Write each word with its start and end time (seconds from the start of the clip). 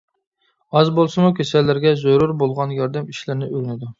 ئاز 0.79 0.89
بولسىمۇ 0.99 1.29
كېسەللەرگە 1.41 1.93
زۆرۈر 2.05 2.35
بولغان 2.41 2.75
ياردەم 2.79 3.15
ئىشلىرىنى 3.15 3.51
ئۆگىنىدۇ. 3.53 3.89